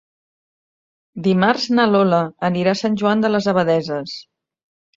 [1.27, 4.19] Dimarts na Lola anirà a Sant Joan de les Abadesses.